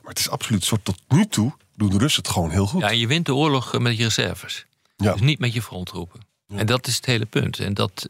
Maar 0.02 0.12
het 0.12 0.18
is 0.18 0.30
absoluut 0.30 0.64
zo, 0.64 0.76
tot 0.82 0.98
nu 1.08 1.26
toe 1.26 1.52
doen 1.76 1.90
de 1.90 1.98
Russen 1.98 2.22
het 2.22 2.32
gewoon 2.32 2.50
heel 2.50 2.66
goed. 2.66 2.80
Ja, 2.80 2.90
je 2.90 3.06
wint 3.06 3.26
de 3.26 3.34
oorlog 3.34 3.74
eh, 3.74 3.80
met 3.80 3.96
je 3.96 4.02
reserves. 4.02 4.66
Ja. 4.96 5.12
Dus 5.12 5.20
niet 5.20 5.38
met 5.38 5.52
je 5.52 5.62
fronttroepen. 5.62 6.20
En 6.56 6.66
dat 6.66 6.86
is 6.86 6.96
het 6.96 7.06
hele 7.06 7.26
punt. 7.26 7.58
En 7.58 7.74
dat, 7.74 8.08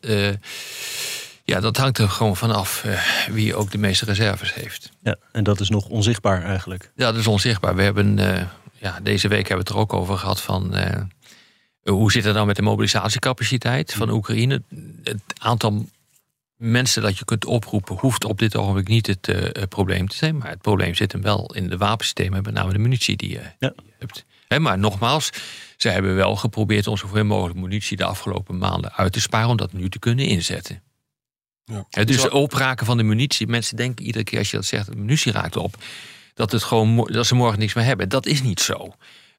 ja, 1.44 1.60
dat 1.60 1.76
hangt 1.76 1.98
er 1.98 2.08
gewoon 2.08 2.36
vanaf 2.36 2.84
eh, 2.84 3.00
wie 3.30 3.54
ook 3.54 3.70
de 3.70 3.78
meeste 3.78 4.04
reserves 4.04 4.54
heeft. 4.54 4.90
Ja, 5.02 5.16
en 5.32 5.44
dat 5.44 5.60
is 5.60 5.68
nog 5.68 5.86
onzichtbaar 5.88 6.42
eigenlijk. 6.42 6.92
Ja, 6.96 7.10
dat 7.10 7.20
is 7.20 7.26
onzichtbaar. 7.26 7.74
We 7.76 7.82
hebben 7.82 8.18
eh, 8.18 8.42
ja, 8.72 8.98
deze 9.02 9.28
week 9.28 9.48
hebben 9.48 9.66
we 9.66 9.70
het 9.72 9.78
er 9.80 9.82
ook 9.82 9.92
over 9.92 10.18
gehad 10.18 10.40
van. 10.40 10.74
eh, 10.74 11.02
hoe 11.82 12.12
zit 12.12 12.24
het 12.24 12.34
nou 12.34 12.46
met 12.46 12.56
de 12.56 12.62
mobilisatiecapaciteit 12.62 13.92
van 13.94 14.10
Oekraïne? 14.10 14.62
Het 15.02 15.20
aantal 15.38 15.86
mensen 16.56 17.02
dat 17.02 17.18
je 17.18 17.24
kunt 17.24 17.44
oproepen, 17.44 17.96
hoeft 17.96 18.24
op 18.24 18.38
dit 18.38 18.56
ogenblik 18.56 18.88
niet 18.88 19.06
het 19.06 19.68
probleem 19.68 20.08
te 20.08 20.16
zijn. 20.16 20.38
Maar 20.38 20.48
het 20.50 20.60
probleem 20.62 20.94
zit 20.94 21.12
hem 21.12 21.22
wel 21.22 21.54
in 21.54 21.68
de 21.68 21.76
wapensystemen, 21.76 22.42
met 22.42 22.54
name 22.54 22.72
de 22.72 22.78
munitie 22.78 23.16
die 23.16 23.30
je, 23.30 23.40
Ja. 23.58 23.68
die 23.76 23.86
je 23.86 23.92
hebt. 23.98 24.24
Hè, 24.48 24.58
maar 24.58 24.78
nogmaals, 24.78 25.30
ze 25.76 25.88
hebben 25.88 26.14
wel 26.14 26.36
geprobeerd 26.36 26.86
om 26.86 26.96
zoveel 26.96 27.24
mogelijk 27.24 27.58
munitie 27.58 27.96
de 27.96 28.04
afgelopen 28.04 28.58
maanden 28.58 28.92
uit 28.92 29.12
te 29.12 29.20
sparen 29.20 29.48
om 29.48 29.56
dat 29.56 29.72
nu 29.72 29.88
te 29.88 29.98
kunnen 29.98 30.26
inzetten. 30.26 30.82
Ja. 31.64 32.04
Dus 32.04 32.28
opraken 32.28 32.86
van 32.86 32.96
de 32.96 33.02
munitie. 33.02 33.46
Mensen 33.46 33.76
denken 33.76 34.04
iedere 34.04 34.24
keer 34.24 34.38
als 34.38 34.50
je 34.50 34.56
dat 34.56 34.66
zegt, 34.66 34.86
de 34.86 34.96
munitie 34.96 35.32
raakt 35.32 35.56
op, 35.56 35.76
dat, 36.34 36.52
het 36.52 36.62
gewoon, 36.62 37.08
dat 37.12 37.26
ze 37.26 37.34
morgen 37.34 37.58
niks 37.58 37.74
meer 37.74 37.84
hebben. 37.84 38.08
Dat 38.08 38.26
is 38.26 38.42
niet 38.42 38.60
zo. 38.60 38.94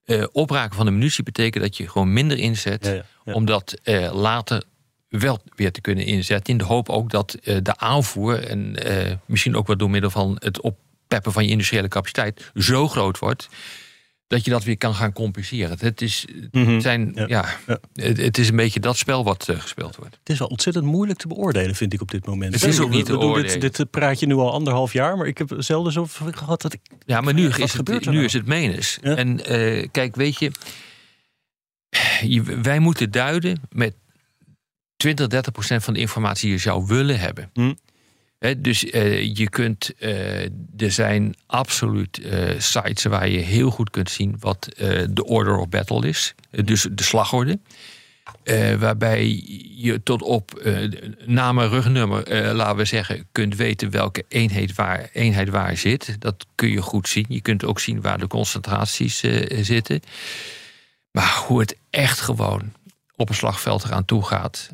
Eh, 0.05 0.23
opraken 0.31 0.75
van 0.75 0.85
de 0.85 0.91
munitie 0.91 1.23
betekent 1.23 1.63
dat 1.63 1.77
je 1.77 1.89
gewoon 1.89 2.13
minder 2.13 2.37
inzet 2.37 2.85
Ja, 2.85 2.91
ja, 2.93 3.05
ja. 3.25 3.33
om 3.33 3.45
dat 3.45 3.79
eh, 3.83 4.13
later 4.13 4.63
wel 5.09 5.39
weer 5.55 5.71
te 5.71 5.81
kunnen 5.81 6.05
inzetten. 6.05 6.53
In 6.53 6.57
de 6.57 6.65
hoop 6.65 6.89
ook 6.89 7.09
dat 7.09 7.33
eh, 7.33 7.57
de 7.61 7.77
aanvoer 7.77 8.43
en 8.43 8.75
eh, 8.75 9.13
misschien 9.25 9.55
ook 9.55 9.67
wel 9.67 9.77
door 9.77 9.89
middel 9.89 10.09
van 10.09 10.35
het 10.39 10.61
oppeppen 10.61 11.31
van 11.31 11.43
je 11.43 11.49
industriële 11.49 11.87
capaciteit 11.87 12.51
zo 12.55 12.87
groot 12.87 13.19
wordt. 13.19 13.49
Dat 14.27 14.45
je 14.45 14.51
dat 14.51 14.63
weer 14.63 14.77
kan 14.77 14.95
gaan 14.95 15.13
compenseren. 15.13 15.77
Het 15.79 16.01
is, 16.01 16.25
Mhm. 16.51 16.79
zijn, 16.79 17.11
Ja. 17.15 17.25
ja. 17.27 17.45
Ja. 17.67 17.79
Het, 17.93 18.17
het 18.17 18.37
is 18.37 18.49
een 18.49 18.55
beetje 18.55 18.79
dat 18.79 18.97
spel 18.97 19.23
wat 19.23 19.49
eh, 19.49 19.59
gespeeld 19.59 19.95
wordt. 19.95 20.15
Het 20.19 20.29
is 20.29 20.39
wel 20.39 20.47
ontzettend 20.47 20.85
moeilijk 20.85 21.19
te 21.19 21.27
beoordelen, 21.27 21.75
vind 21.75 21.93
ik 21.93 22.01
op 22.01 22.11
dit 22.11 22.25
moment. 22.25 22.53
Het 22.53 22.63
is 22.63 22.79
ook 22.79 22.89
We- 22.89 22.95
niet 22.95 23.05
te 23.05 23.17
doen. 23.17 23.41
Dit, 23.41 23.61
dit 23.61 23.89
praat 23.91 24.19
je 24.19 24.25
nu 24.25 24.33
al 24.33 24.51
anderhalf 24.51 24.93
jaar, 24.93 25.17
maar 25.17 25.27
ik 25.27 25.37
heb 25.37 25.53
zelden 25.57 25.91
zo 25.91 26.07
gehad 26.31 26.61
dat 26.61 26.73
ik. 26.73 26.79
Ja, 27.05 27.21
maar 27.21 27.33
nu, 27.33 27.47
is 27.47 27.73
het, 27.73 27.87
nu 27.87 27.99
nou? 27.99 28.23
is 28.23 28.33
het 28.33 28.45
menens. 28.45 28.97
Ja. 29.01 29.15
En 29.15 29.45
eh, 29.45 29.87
kijk, 29.91 30.15
weet 30.15 30.39
je, 30.39 30.51
je- 32.21 32.43
wij 32.61 32.79
moeten 32.79 33.11
duiden 33.11 33.61
met 33.69 33.93
20, 34.95 35.27
30 35.27 35.51
procent 35.51 35.83
van 35.83 35.93
de 35.93 35.99
informatie 35.99 36.43
die 36.43 36.51
je 36.55 36.61
zou 36.61 36.85
willen 36.85 37.19
hebben. 37.19 37.49
Hm. 37.53 37.73
Dus 38.53 38.85
eh, 38.85 39.35
je 39.35 39.49
kunt, 39.49 39.93
eh, 39.99 40.43
er 40.77 40.91
zijn 40.91 41.35
absoluut 41.45 42.17
eh, 42.19 42.59
sites 42.59 43.03
waar 43.03 43.29
je 43.29 43.37
heel 43.37 43.69
goed 43.69 43.89
kunt 43.89 44.09
zien 44.09 44.35
wat 44.39 44.69
de 45.09 45.23
order 45.25 45.57
of 45.57 45.69
battle 45.69 46.07
is. 46.07 46.35
Dus 46.49 46.87
de 46.91 47.03
slagorde. 47.03 47.59
Waarbij 48.79 49.43
je 49.75 50.03
tot 50.03 50.21
op 50.21 50.53
eh, 50.53 50.91
naam 51.25 51.59
en 51.59 51.69
rugnummer, 51.69 52.53
laten 52.53 52.77
we 52.77 52.85
zeggen, 52.85 53.27
kunt 53.31 53.55
weten 53.55 53.89
welke 53.89 54.25
eenheid 54.27 54.75
waar, 54.75 55.09
eenheid 55.13 55.49
waar 55.49 55.77
zit. 55.77 56.15
Dat 56.19 56.45
kun 56.55 56.69
je 56.69 56.81
goed 56.81 57.07
zien. 57.07 57.25
Je 57.27 57.41
kunt 57.41 57.65
ook 57.65 57.79
zien 57.79 58.01
waar 58.01 58.17
de 58.17 58.27
concentraties 58.27 59.23
zitten. 59.61 59.99
Maar 61.11 61.43
hoe 61.47 61.59
het 61.59 61.77
echt 61.89 62.19
gewoon 62.19 62.73
op 63.15 63.29
een 63.29 63.35
slagveld 63.35 63.83
eraan 63.83 64.05
toe 64.05 64.25
gaat 64.25 64.69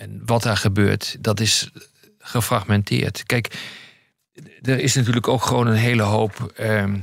en 0.00 0.22
wat 0.24 0.42
daar 0.42 0.56
gebeurt, 0.56 1.16
dat 1.20 1.40
is 1.40 1.70
gefragmenteerd. 2.30 3.22
Kijk, 3.26 3.54
er 4.62 4.78
is 4.78 4.94
natuurlijk 4.94 5.28
ook 5.28 5.42
gewoon 5.44 5.66
een 5.66 5.74
hele 5.76 6.02
hoop. 6.02 6.52
ehm, 6.56 6.96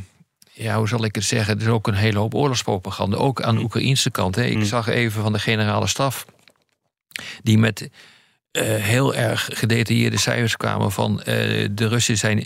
ja, 0.54 0.78
hoe 0.78 0.88
zal 0.88 1.04
ik 1.04 1.16
het 1.16 1.24
zeggen? 1.24 1.56
Er 1.56 1.62
is 1.62 1.68
ook 1.68 1.88
een 1.88 1.94
hele 1.94 2.18
hoop 2.20 2.34
oorlogspropaganda. 2.36 3.18
Ook 3.18 3.42
aan 3.42 3.56
de 3.56 3.62
Oekraïnse 3.62 4.12
kant. 4.12 4.36
Hè. 4.36 4.44
Ik 4.44 4.58
Mm. 4.58 4.64
zag 4.66 4.88
even 4.88 5.22
van 5.22 5.34
de 5.34 5.40
generale 5.40 5.88
staf. 5.88 6.26
Die 7.44 7.58
met 7.58 7.90
eh, 8.52 8.64
heel 8.64 9.16
erg 9.16 9.50
gedetailleerde 9.54 10.18
cijfers 10.20 10.58
kwamen 10.58 10.92
van 10.92 11.22
eh, 11.22 11.68
de 11.72 11.88
Russen 11.88 12.18
zijn 12.18 12.46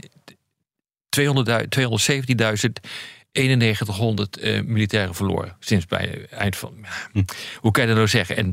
200.000 1.10 1.70
217.000 1.70 2.80
9100 3.32 4.38
eh, 4.38 4.62
militairen 4.62 5.16
verloren. 5.16 5.56
Sinds 5.60 5.86
bij 5.86 6.18
het 6.22 6.32
eind 6.32 6.56
van. 6.58 6.86
Hm. 7.12 7.24
Hoe 7.60 7.72
kan 7.72 7.82
je 7.82 7.88
dat 7.88 7.98
nou 7.98 8.08
zeggen? 8.08 8.36
En 8.38 8.52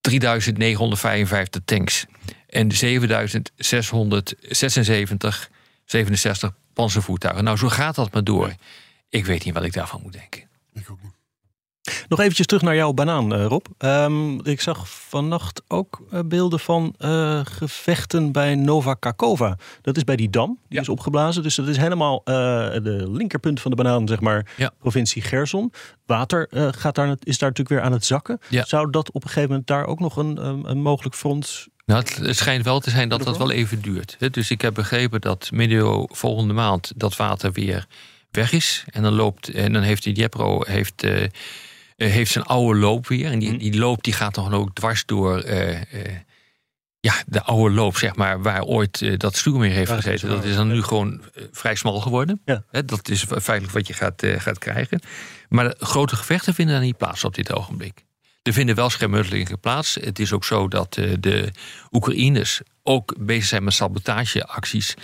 3955 0.00 1.60
tanks. 1.64 2.04
En 2.52 2.72
7676, 2.72 5.50
67 5.84 6.50
panzervoertuigen. 6.72 7.44
Nou, 7.44 7.56
zo 7.56 7.68
gaat 7.68 7.94
dat 7.94 8.12
maar 8.12 8.24
door. 8.24 8.54
Ik 9.08 9.26
weet 9.26 9.44
niet 9.44 9.54
wat 9.54 9.64
ik 9.64 9.72
daarvan 9.72 10.00
moet 10.02 10.12
denken. 10.12 10.40
Ik 10.74 10.90
ook 10.90 10.98
niet. 11.02 11.10
Nog 12.08 12.20
eventjes 12.20 12.46
terug 12.46 12.62
naar 12.62 12.74
jouw 12.74 12.92
banaan, 12.92 13.34
eh, 13.34 13.44
Rob. 13.44 13.66
Ehm, 13.78 14.38
ik 14.40 14.60
zag 14.60 14.88
vannacht 15.08 15.62
ook 15.68 16.02
eh, 16.10 16.20
beelden 16.24 16.60
van 16.60 16.94
eh, 16.98 17.40
gevechten 17.44 18.32
bij 18.32 18.54
Nova 18.54 18.94
Kakova. 18.94 19.56
Dat 19.80 19.96
is 19.96 20.04
bij 20.04 20.16
die 20.16 20.30
dam, 20.30 20.58
die 20.68 20.76
Ja. 20.76 20.80
is 20.80 20.88
opgeblazen. 20.88 21.42
Dus 21.42 21.54
dat 21.54 21.68
is 21.68 21.76
helemaal 21.76 22.20
eh, 22.24 22.34
de 22.82 23.06
linkerpunt 23.10 23.60
van 23.60 23.70
de 23.70 23.76
banaan, 23.76 24.08
zeg 24.08 24.20
maar, 24.20 24.52
Ja. 24.56 24.70
provincie 24.78 25.22
Gerson. 25.22 25.72
Water 26.06 26.46
eh, 26.50 26.68
gaat 26.70 26.94
daar, 26.94 27.06
is 27.08 27.38
daar 27.38 27.48
natuurlijk 27.48 27.68
weer 27.68 27.82
aan 27.82 27.92
het 27.92 28.04
zakken. 28.04 28.38
Ja. 28.48 28.64
Zou 28.64 28.90
dat 28.90 29.10
op 29.12 29.22
een 29.22 29.28
gegeven 29.28 29.48
moment 29.50 29.66
daar 29.66 29.86
ook 29.86 30.00
nog 30.00 30.16
een, 30.16 30.46
een, 30.46 30.70
een 30.70 30.82
mogelijk 30.82 31.14
front... 31.14 31.66
Nou, 31.84 32.04
het, 32.22 32.36
schijnt 32.36 32.64
wel 32.64 32.80
te 32.80 32.90
zijn 32.90 33.08
dat 33.08 33.22
dat 33.22 33.38
wel 33.38 33.50
even 33.50 33.82
duurt. 33.82 34.16
Dus 34.30 34.50
ik 34.50 34.60
heb 34.60 34.74
begrepen 34.74 35.20
dat 35.20 35.50
medio 35.52 36.06
volgende 36.10 36.52
maand 36.54 36.92
dat 36.96 37.16
water 37.16 37.52
weer 37.52 37.86
weg 38.30 38.52
is. 38.52 38.84
En 38.90 39.02
dan 39.02 39.12
loopt 39.12 39.48
en 39.48 39.72
dan 39.72 39.82
heeft 39.82 40.02
die 40.02 40.14
Djepro 40.14 40.62
heeft, 40.66 41.02
eh, 41.02 41.22
eh, 41.22 41.30
heeft 41.96 42.30
zijn 42.30 42.44
oude 42.44 42.78
loop 42.78 43.06
weer. 43.06 43.30
En 43.30 43.38
die, 43.38 43.48
Mhm. 43.48 43.58
die 43.58 43.78
loop 43.78 44.02
die 44.02 44.12
gaat 44.12 44.34
dan 44.34 44.54
ook 44.54 44.74
dwars 44.74 45.04
door 45.06 45.38
eh, 45.40 45.80
ja, 47.00 47.14
de 47.26 47.42
oude 47.42 47.74
loop, 47.74 47.96
zeg 47.96 48.14
maar, 48.16 48.42
waar 48.42 48.62
ooit 48.62 49.20
dat 49.20 49.36
stuurmeer 49.36 49.70
heeft 49.70 49.90
gezeten. 49.90 50.28
Dat 50.28 50.44
is 50.44 50.54
dan 50.54 50.68
nu 50.68 50.82
gewoon 50.82 51.22
vrij 51.50 51.74
smal 51.74 52.00
geworden. 52.00 52.40
Ja. 52.44 52.64
Dat 52.86 53.08
is 53.08 53.24
feitelijk 53.24 53.72
wat 53.72 53.86
je 53.86 53.94
gaat, 53.94 54.22
gaat 54.36 54.58
krijgen. 54.58 55.00
Maar 55.48 55.74
grote 55.78 56.16
gevechten 56.16 56.54
vinden 56.54 56.74
daar 56.74 56.84
niet 56.84 56.96
plaats 56.96 57.24
op 57.24 57.34
dit 57.34 57.52
ogenblik. 57.52 58.04
Er 58.42 58.52
vinden 58.52 58.74
wel 58.74 58.90
schermutselingen 58.90 59.60
plaats. 59.60 59.94
Het 59.94 60.18
is 60.18 60.32
ook 60.32 60.44
zo 60.44 60.68
dat 60.68 60.96
eh, 60.96 61.12
de 61.20 61.52
Oekraïners 61.90 62.60
ook 62.82 63.14
bezig 63.18 63.44
zijn 63.44 63.64
met 63.64 63.72
sabotageacties 63.72 64.94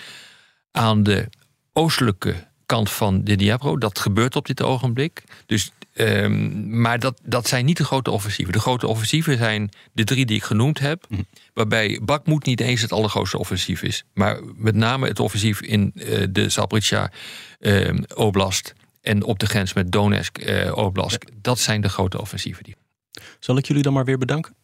aan 0.71 1.03
de 1.03 1.29
oostelijke 1.73 2.35
kant 2.67 2.91
van 2.91 3.25
de 3.25 3.37
Dnipro. 3.37 3.79
Dat 3.79 3.99
gebeurt 3.99 4.37
op 4.37 4.47
dit 4.47 4.63
ogenblik. 4.63 5.23
Dus, 5.47 5.73
ehm, 5.93 6.81
maar 6.81 6.99
dat, 6.99 7.21
dat 7.25 7.49
zijn 7.49 7.65
niet 7.65 7.77
de 7.77 7.85
grote 7.85 8.11
offensieven. 8.11 8.53
De 8.53 8.61
grote 8.61 8.87
offensieven 8.87 9.39
zijn 9.39 9.71
de 9.93 10.05
drie 10.05 10.27
die 10.27 10.37
ik 10.37 10.43
genoemd 10.43 10.79
heb. 10.79 11.07
Waarbij 11.55 12.01
Bakhmut 12.03 12.45
niet 12.45 12.61
eens 12.61 12.81
het 12.81 12.93
allergrootste 12.93 13.39
offensief 13.39 13.83
is. 13.83 14.05
Maar 14.15 14.41
met 14.57 14.75
name 14.75 15.09
het 15.09 15.21
offensief 15.21 15.61
in 15.61 15.93
eh, 15.95 16.27
de 16.31 16.49
Zaporizhia 16.49 17.11
ehm, 17.61 18.03
Oblast. 18.15 18.75
En 19.01 19.23
op 19.23 19.39
de 19.39 19.47
grens 19.47 19.73
met 19.73 19.93
Donetsk 19.93 20.39
eh, 20.39 20.77
Oblast. 20.77 21.19
Dat 21.41 21.59
zijn 21.59 21.81
de 21.81 21.89
grote 21.89 22.21
offensieven. 22.21 22.65
Die, 22.65 22.77
Zal 23.39 23.57
ik 23.57 23.67
jullie 23.67 23.83
dan 23.83 23.93
maar 23.93 24.05
weer 24.05 24.19
bedanken? 24.19 24.55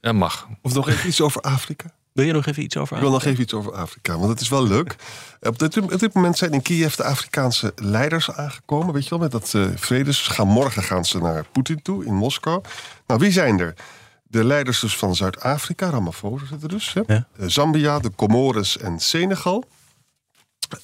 dat 0.00 0.14
mag. 0.14 0.48
Of 0.62 0.74
nog 0.74 0.88
even 0.88 1.08
iets 1.08 1.20
over 1.20 1.40
Afrika? 1.40 1.94
Wil 2.12 2.24
je 2.24 2.32
nog 2.32 2.46
even 2.46 2.62
iets 2.62 2.76
over 2.76 2.96
Ik 2.96 3.02
wil 3.02 3.10
nog 3.10 3.24
even 3.24 3.42
iets 3.42 3.54
over 3.54 3.72
Afrika, 3.72 4.18
want 4.18 4.28
het 4.28 4.40
is 4.40 4.48
wel 4.48 4.66
leuk. 4.66 4.96
Op 5.40 5.58
dit, 5.58 5.76
op 5.78 5.98
dit 5.98 6.14
moment 6.14 6.38
zijn 6.38 6.52
in 6.52 6.62
Kiev 6.62 6.94
de 6.94 7.04
Afrikaanse 7.04 7.72
leiders 7.76 8.30
aangekomen. 8.30 8.94
Weet 8.94 9.04
je 9.04 9.10
wel, 9.10 9.18
met 9.18 9.30
dat 9.30 9.54
eh 9.54 9.66
vredes. 9.74 10.26
Gaan, 10.26 10.48
morgen 10.48 10.82
gaan 10.82 11.04
ze 11.04 11.18
naar 11.18 11.44
Poetin 11.52 11.82
toe 11.82 12.04
in 12.04 12.14
Moskou. 12.14 12.62
Nou, 13.06 13.20
wie 13.20 13.32
zijn 13.32 13.60
er? 13.60 13.74
De 14.22 14.44
leiders 14.44 14.80
dus 14.80 14.96
van 14.96 15.14
Zuid-Afrika, 15.14 15.90
Ramaphosa 15.90 16.46
zit 16.46 16.62
er 16.62 16.68
dus. 16.68 16.92
Hè? 16.92 17.02
Ja. 17.06 17.26
Eh, 17.38 17.46
Zambia, 17.48 17.98
de 17.98 18.10
Comores 18.14 18.78
en 18.78 19.00
Senegal. 19.00 19.64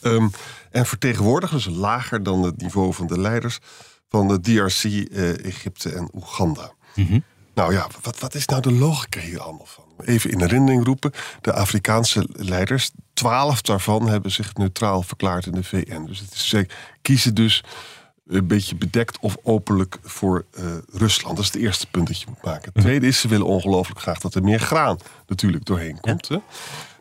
Ehm, 0.01 0.29
en 0.71 0.87
vertegenwoordigen, 0.87 1.57
dus 1.57 1.67
lager 1.67 2.23
dan 2.23 2.43
het 2.43 2.61
niveau 2.61 2.95
van 2.95 3.07
de 3.07 3.21
leiders... 3.21 3.59
van 4.09 4.29
de 4.29 4.41
DRC, 4.41 4.85
eh, 4.85 5.45
Egypte 5.45 5.93
en 5.93 6.11
Oeganda. 6.15 6.73
Nou 7.55 7.73
ja, 7.73 7.87
wat, 8.03 8.19
wat 8.19 8.35
is 8.35 8.47
nou 8.47 8.63
de 8.63 8.73
logica 8.73 9.21
hier 9.21 9.41
allemaal 9.41 9.67
van? 9.67 9.85
Even 10.05 10.31
in 10.31 10.41
herinnering 10.41 10.85
roepen. 10.85 11.13
De 11.41 11.53
Afrikaanse 11.53 12.29
leiders, 12.33 12.91
twaalf 13.13 13.63
daarvan 13.63 14.09
hebben 14.09 14.31
zich 14.31 14.55
neutraal 14.55 15.03
verklaard 15.03 15.47
in 15.47 15.53
de 15.53 15.65
VN. 15.65 16.05
Dus 16.05 16.19
het 16.19 16.33
is, 16.33 16.49
ze 16.49 16.67
kiezen 17.03 17.35
dus 17.35 17.65
een 18.27 18.47
beetje 18.47 18.75
bedekt 18.75 19.19
of 19.19 19.37
openlijk 19.43 19.99
voor 20.03 20.45
eh, 20.53 20.65
Rusland. 20.93 21.37
Dat 21.37 21.45
is 21.45 21.53
het 21.53 21.63
eerste 21.63 21.87
punt 21.87 22.07
dat 22.07 22.21
je 22.21 22.27
moet 22.29 22.43
maken. 22.43 22.71
Het 22.73 22.83
tweede 22.83 23.07
is, 23.07 23.21
ze 23.21 23.29
willen 23.29 23.47
ongelooflijk 23.47 24.01
graag 24.01 24.19
dat 24.19 24.35
er 24.35 24.43
meer 24.43 24.61
graan 24.61 24.99
natuurlijk 25.27 25.65
doorheen 25.65 26.01
komt. 26.01 26.29
Hè? 26.29 26.35
Nou, 26.35 26.43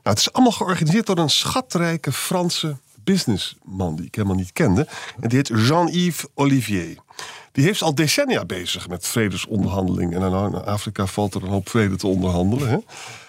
het 0.03 0.19
is 0.19 0.34
allemaal 0.34 0.51
georganiseerd 0.51 1.05
door 1.05 1.17
een 1.17 1.29
schatrijke 1.29 2.12
Franse 2.12 2.77
businessman 3.11 3.95
die 3.95 4.05
ik 4.05 4.15
helemaal 4.15 4.37
niet 4.37 4.53
kende. 4.53 4.87
En 5.19 5.29
die 5.29 5.37
heet 5.37 5.47
Jean-Yves 5.47 6.25
Olivier. 6.33 6.97
Die 7.51 7.63
heeft 7.63 7.81
al 7.81 7.95
decennia 7.95 8.45
bezig 8.45 8.87
met 8.87 9.07
vredesonderhandelingen. 9.07 10.21
En 10.21 10.53
in 10.53 10.63
Afrika 10.63 11.05
valt 11.05 11.33
er 11.33 11.43
een 11.43 11.49
hoop 11.49 11.69
vrede 11.69 11.95
te 11.95 12.07
onderhandelen. 12.07 12.69
Hè? 12.69 12.77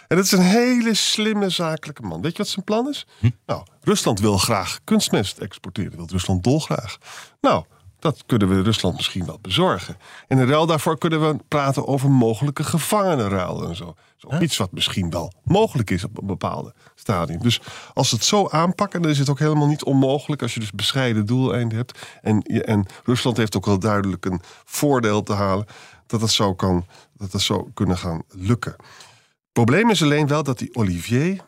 En 0.08 0.16
het 0.16 0.24
is 0.24 0.32
een 0.32 0.40
hele 0.40 0.94
slimme 0.94 1.48
zakelijke 1.48 2.02
man. 2.02 2.20
Weet 2.20 2.32
je 2.32 2.38
wat 2.38 2.48
zijn 2.48 2.64
plan 2.64 2.88
is? 2.88 3.06
Nou, 3.46 3.62
Rusland 3.80 4.20
wil 4.20 4.38
graag 4.38 4.80
kunstmest 4.84 5.38
exporteren. 5.38 5.96
Wil 5.96 6.06
Rusland 6.10 6.44
dolgraag. 6.44 6.98
Nou, 7.40 7.64
dat 8.00 8.22
kunnen 8.26 8.48
we 8.48 8.62
Rusland 8.62 8.96
misschien 8.96 9.26
wel 9.26 9.38
bezorgen. 9.40 9.96
En 10.28 10.38
in 10.38 10.48
ruil 10.48 10.66
daarvoor 10.66 10.98
kunnen 10.98 11.28
we 11.28 11.36
praten 11.48 11.86
over 11.86 12.10
mogelijke 12.10 12.64
gevangenenruil 12.64 13.68
en 13.68 13.76
zo. 13.76 13.94
zo 14.16 14.38
Iets 14.40 14.56
wat 14.56 14.72
misschien 14.72 15.10
wel 15.10 15.32
mogelijk 15.44 15.90
is 15.90 16.04
op 16.04 16.18
een 16.18 16.26
bepaalde 16.26 16.74
stadium. 16.94 17.42
Dus 17.42 17.60
als 17.94 18.10
het 18.10 18.24
zo 18.24 18.48
aanpakken, 18.48 19.02
dan 19.02 19.10
is 19.10 19.18
het 19.18 19.28
ook 19.28 19.38
helemaal 19.38 19.66
niet 19.66 19.84
onmogelijk... 19.84 20.42
als 20.42 20.54
je 20.54 20.60
dus 20.60 20.70
bescheiden 20.70 21.26
doeleinden 21.26 21.78
hebt. 21.78 21.98
En, 22.22 22.42
en 22.42 22.86
Rusland 23.04 23.36
heeft 23.36 23.56
ook 23.56 23.66
wel 23.66 23.78
duidelijk 23.78 24.24
een 24.24 24.40
voordeel 24.64 25.22
te 25.22 25.32
halen... 25.32 25.66
dat 26.06 26.20
dat 26.20 26.30
zo, 26.30 26.54
kan, 26.54 26.86
dat 27.16 27.32
dat 27.32 27.40
zo 27.40 27.70
kunnen 27.74 27.98
gaan 27.98 28.22
lukken. 28.28 28.72
Het 28.72 29.52
probleem 29.52 29.90
is 29.90 30.02
alleen 30.02 30.26
wel 30.26 30.42
dat 30.42 30.58
die 30.58 30.74
Olivier 30.74 31.40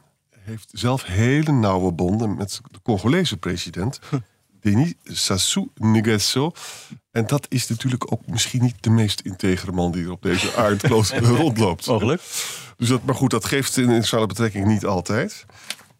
heeft 0.44 0.68
zelf 0.72 1.04
hele 1.04 1.52
nauwe 1.52 1.92
bonden 1.92 2.36
met 2.36 2.60
de 2.70 2.80
Congolese 2.82 3.36
president. 3.36 4.00
Denis 4.62 4.94
Sassou 5.04 5.68
Nguesso. 5.74 6.52
En 7.10 7.26
dat 7.26 7.46
is 7.48 7.68
natuurlijk 7.68 8.12
ook 8.12 8.26
misschien 8.26 8.62
niet 8.62 8.76
de 8.80 8.90
meest 8.90 9.20
integere 9.20 9.72
man 9.72 9.92
die 9.92 10.04
er 10.04 10.10
op 10.10 10.22
deze 10.22 10.54
aardkloot 10.62 11.08
rondloopt. 11.18 11.86
Mogelijk. 11.86 12.22
Dus 12.76 12.88
dat, 12.88 13.04
maar 13.04 13.14
goed, 13.14 13.30
dat 13.30 13.44
geeft 13.44 13.76
in 13.76 13.82
internationale 13.82 14.26
betrekking 14.26 14.66
niet 14.66 14.84
altijd. 14.84 15.44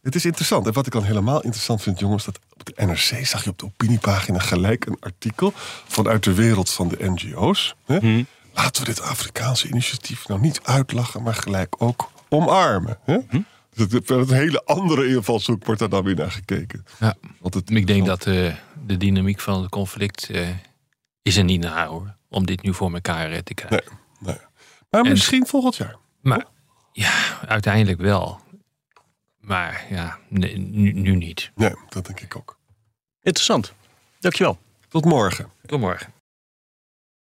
Het 0.02 0.14
is 0.14 0.24
interessant. 0.24 0.66
En 0.66 0.72
wat 0.72 0.86
ik 0.86 0.92
dan 0.92 1.04
helemaal 1.04 1.40
interessant 1.42 1.82
vind, 1.82 1.98
jongens, 1.98 2.24
dat 2.24 2.38
op 2.52 2.64
de 2.64 2.84
NRC 2.86 3.26
zag 3.26 3.44
je 3.44 3.50
op 3.50 3.58
de 3.58 3.64
opiniepagina 3.64 4.38
gelijk 4.38 4.86
een 4.86 4.96
artikel 5.00 5.52
vanuit 5.88 6.24
de 6.24 6.34
wereld 6.34 6.70
van 6.70 6.88
de 6.88 6.96
NGO's. 7.10 7.74
Hè? 7.86 8.24
Laten 8.54 8.82
we 8.82 8.88
dit 8.88 9.00
Afrikaanse 9.00 9.68
initiatief 9.68 10.28
nou 10.28 10.40
niet 10.40 10.60
uitlachen, 10.62 11.22
maar 11.22 11.34
gelijk 11.34 11.74
ook 11.78 12.10
omarmen. 12.28 12.98
Hè? 13.04 13.18
Dus 13.30 13.40
het- 13.74 14.10
een 14.10 14.32
hele 14.32 14.64
andere 14.64 15.06
invalshoek 15.08 15.64
wordt 15.64 15.80
daar 15.80 15.88
dan 15.88 16.04
weer 16.04 16.14
naar 16.14 16.30
gekeken. 16.30 16.84
Ja. 17.00 17.14
Want 17.40 17.54
het, 17.54 17.70
Ik 17.70 17.86
denk 17.86 18.06
dat 18.06 18.26
eh, 18.26 18.54
de 18.86 18.96
dynamiek 18.96 19.40
van 19.40 19.60
het 19.62 19.70
conflict 19.70 20.30
eh, 20.30 20.48
is 21.22 21.36
er 21.36 21.44
niet 21.44 21.60
naar 21.60 21.86
hoor. 21.86 22.16
Om 22.28 22.46
dit 22.46 22.62
nu 22.62 22.74
voor 22.74 22.92
elkaar 22.94 23.30
eh, 23.32 23.38
te 23.38 23.54
krijgen. 23.54 23.92
Nee, 24.18 24.34
nee. 24.34 24.44
Maar 24.90 25.00
En- 25.02 25.10
misschien 25.10 25.46
volgend 25.46 25.76
jaar. 25.76 25.96
Maar 26.20 26.44
ja, 26.92 27.38
uiteindelijk 27.46 28.00
wel. 28.00 28.40
Maar 29.40 29.86
ja, 29.90 30.18
nee, 30.28 30.58
nu, 30.58 30.92
nu 30.92 31.16
niet. 31.16 31.50
Nee, 31.54 31.74
dat 31.88 32.06
denk 32.06 32.20
ik 32.20 32.36
ook. 32.36 32.58
Interessant. 33.22 33.72
Dankjewel. 34.20 34.58
Tot 34.88 35.04
morgen. 35.04 35.50
Tot 35.66 35.80
morgen. 35.80 36.12